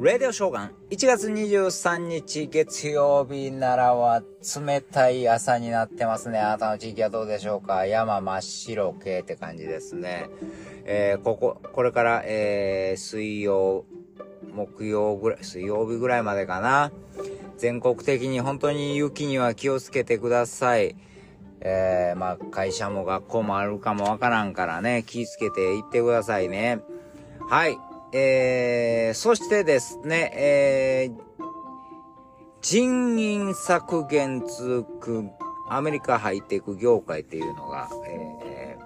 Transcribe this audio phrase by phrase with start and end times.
[0.00, 4.22] レディオショーガン、1月23日月曜日ならは
[4.64, 6.38] 冷たい朝になってますね。
[6.38, 7.84] あなたの地域はどうでしょうか？
[7.84, 10.28] 山真っ白系って感じですね。
[10.84, 13.86] えー、ここ、これから、えー、水曜、
[14.52, 16.92] 木曜ぐらい、水曜日ぐらいまでかな。
[17.56, 20.94] 全国的に本当に雪には気をつけてください。
[21.60, 26.78] えー、まあ、会社も学校もあるかもわからんからね、気をつけて行ってくださいね。
[27.50, 27.76] はい。
[28.12, 31.44] えー、そしてですね、えー、
[32.62, 35.24] 人員削減続く
[35.68, 38.78] アメリカハイテク業界っていうのが、え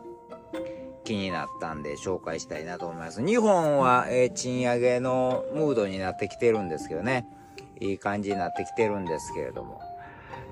[0.52, 3.24] ー、気になったんで紹介したいなと思います。
[3.24, 7.26] 日本は、えー、賃上げのムードになってきてるんですけどね。
[7.80, 9.80] いい感じになってきてるんですけれども。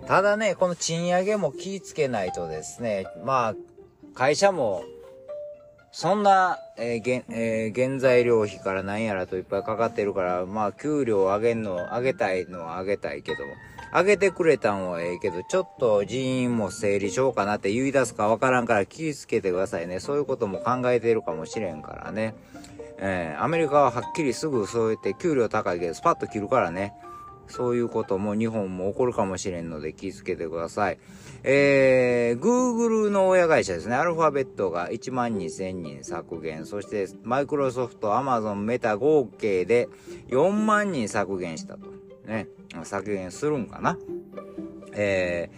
[0.07, 3.55] ただね、この賃上げも気ぃつけないとですね、まあ、
[4.15, 4.83] 会社も
[5.93, 13.39] そんな、えー、えー、原材料費から何やらといっぱいかかってるから、まあ、給料上げんの、上げたいのは上げたいけど、
[13.93, 19.99] 上げてくれたんはええけど、ちょっと人員も整理しようかなって言い出すかわからんから気ぃつけてくださいね。
[19.99, 22.35] そういうことも考えてるかもしれんからね。
[22.99, 26.95] えー、アメリカははっきりすぐそうやって給料高いけど、スパッと切るからね。
[27.51, 30.99] そういうことも日本も起こるかもしれんので気をつけてください。
[31.43, 33.97] えー、Google の親会社ですね。
[33.97, 36.67] アルファベットが1万2000人削減。
[36.67, 39.89] そして、マイクロソフト、アマゾン、メタ合計で
[40.29, 41.91] 4万人削減したと。
[42.27, 42.49] ね。
[42.85, 43.99] 削減するんかな。
[44.93, 45.51] え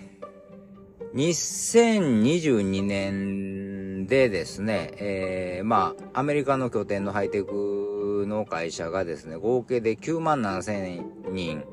[1.13, 11.65] ー、2022年でですね、えー、まあ、アメリカの拠点のハイテクの会社がですね、合計で9万7000人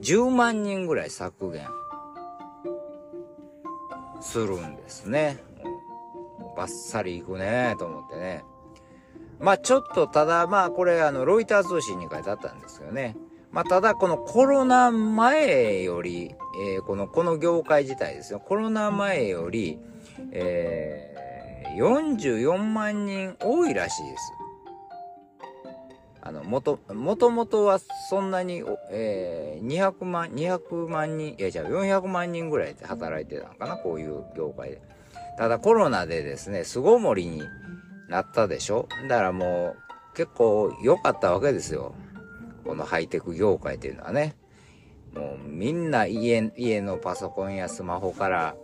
[0.00, 1.66] 10万人ぐらい削減
[4.20, 5.38] するんですね。
[6.56, 8.44] バッサリいくねと思ってね。
[9.38, 13.16] まあちょっとただまあこれあのロイター通信に書いてあったんですけどね。
[13.50, 18.40] まあただこのコロナ前より、えー、この、この業界自体ですよ。
[18.40, 19.78] コロナ前より、
[20.32, 24.32] えー、44万人多いらしいです。
[26.20, 27.78] あの、もと、もともとは
[28.10, 34.82] そんなに、えー、200万、200万人、いや、じゃあ400万人ぐらいで働いてたのかな、こういう業界で。
[35.36, 37.42] ただコロナでですね、巣ごもりに
[38.08, 38.88] なったでしょ？
[39.08, 39.76] だからも
[40.12, 41.94] う、結構良かったわけですよ。
[42.64, 44.34] このハイテク業界っていうのはね。
[45.14, 48.56] もうみんな家、家のパソコンやスマホから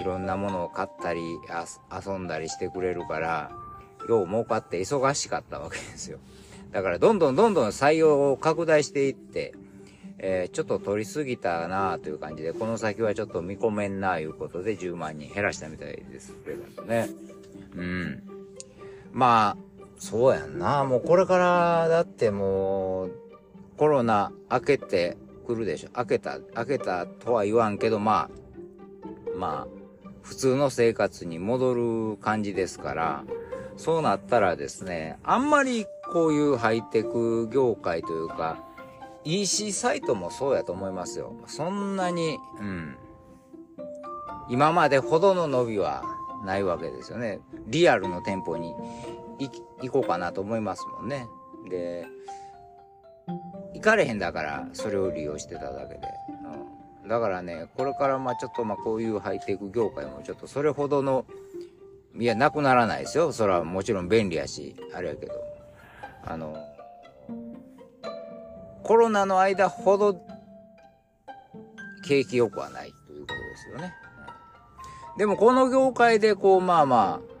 [0.00, 1.20] いろんなものを買ったり
[1.90, 3.50] 遊んだりしてくれるから、
[4.08, 6.18] よう儲かって忙しかったわけですよ。
[6.72, 9.54] だからどんどんどんどん採用を拡大していって、
[10.18, 17.10] えー、ちょっと取りすぎたなという感じで、この先はちょっと見込めんないうことで10万人減らしたみたいですけどね。
[17.76, 18.22] うん。
[19.12, 19.56] まあ、
[19.98, 20.84] そうやんな。
[20.84, 23.12] もうこれからだってもう、
[23.76, 25.88] コロナ明けてくるでしょ。
[25.96, 28.30] 明けた、明けたとは言わんけど、ま
[29.36, 29.82] あ、まあ、
[30.22, 31.74] 普通の生活に戻
[32.12, 33.24] る感じですから、
[33.76, 38.58] そうなったらですね、あんまりこういうハイテク業界というか、
[39.24, 41.34] EC サイトもそうやと思いますよ。
[41.46, 42.96] そんなに、うん。
[44.48, 46.02] 今までほどの伸びは
[46.44, 47.40] ないわけですよね。
[47.66, 48.74] リアルの店舗に
[49.38, 51.26] 行こうかなと思いますもんね。
[51.70, 52.06] で、
[53.74, 56.00] 行かれへんだからそれを利用してただけで。
[57.02, 61.24] うん、だからね、これからまあちょっとまあこういうハイテク業界もちょっとそれほどの
[62.18, 63.32] いや、なくならないですよ。
[63.32, 65.32] それはもちろん便利やし、あれやけど。
[66.24, 66.56] あの、
[68.82, 70.20] コロナの間ほど
[72.06, 73.94] 景気良くはないということですよね。
[75.16, 77.32] でもこの業界でこう、まあまあ、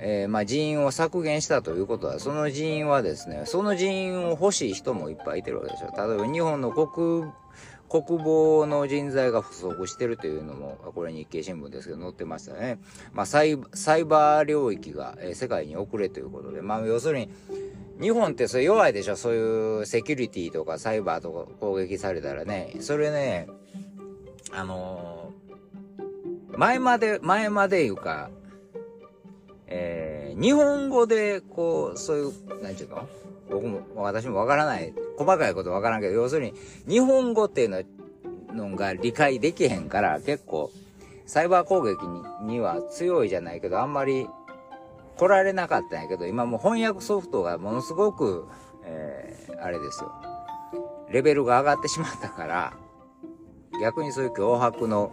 [0.00, 5.86] えー、まあ人員を削減したということは、その人員はですね、その人員を欲しい人もいっぱいいてるわけでしょ。
[5.86, 7.30] 例えば日本の国
[7.88, 12.78] 国防の人材が不足してるというのも、これ日経新聞ですけど載ってましたね。
[13.12, 17.30] まあ、サイサイバー領域が、え、世界に遅れということで、まあ、要するに、
[18.00, 22.76] 日本ってそれ弱いでしょそういうセキュリティとかサイバーとか攻撃されたらね。
[22.80, 23.48] それね、
[24.52, 28.30] あのー、前まで、前までいうか、
[29.66, 33.08] えー、日本語で、こう、そういう、なんちゅうの？
[33.50, 34.94] 僕も、私もわからない。
[35.18, 36.54] 細かいことわからんけど、要するに、
[36.86, 37.82] 日本語っていうの
[38.54, 40.70] のが理解できへんから、結構、
[41.26, 44.28] サイバー攻撃にには強いじゃないけど、あんまり
[45.16, 48.46] 来られなかったんやけど、今もう翻訳ソフトがものすごく、
[48.84, 50.12] えー、あれですよ。
[51.10, 52.72] レベルが上がってしまったから、
[53.82, 55.12] 逆にそういう脅迫の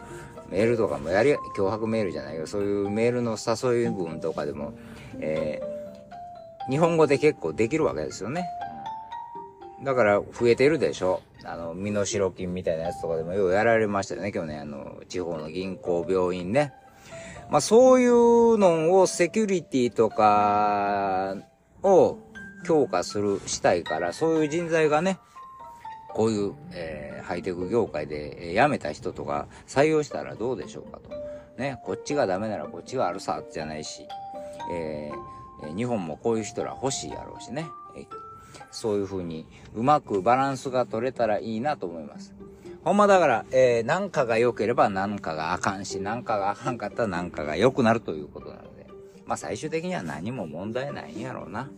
[0.49, 4.73] メールとかもやり、脅迫メールじゃないけど、そういうメールの誘い文とかでも、
[5.19, 8.47] えー、日本語で結構できるわけですよね。
[9.83, 11.21] だから増えてるでしょ。
[11.43, 16.73] あの、身代金みたいなやつとかでもようやられましたよね、去年、あの、地方の銀行、病院ね。
[17.49, 21.35] まあそういうのをセキュリティとか
[21.83, 22.17] を
[22.65, 25.19] 強化する、したいから、そういう人材がね、
[26.15, 31.09] こういう、えー、ハイテク業界で、えー、辞めた人とか採用したらどうでしょうかと。
[31.61, 34.07] ね、こっちがダメならこっちがあるさ、じゃないし、
[34.73, 37.67] えー、日本もこういう人ら欲しいやろうしね。
[37.97, 38.05] えー、
[38.71, 42.33] そういう風にうまくバランスが取れたらいいなと思います。
[42.83, 48.85] ほんまだから、えー、なんかが良ければなんかがあかんし、なんかがあかんかったらなんかが良くなるということなので、
[49.25, 51.71] まあ最終的には何も問題ないんやろうな。